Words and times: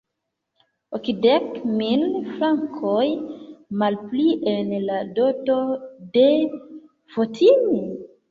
Okdek 0.97 1.43
mil 1.81 2.05
frankoj 2.29 3.03
malplie 3.83 4.55
en 4.55 4.73
la 4.87 4.97
doto 5.19 5.57
de 6.17 6.25
Fotini? 7.17 7.79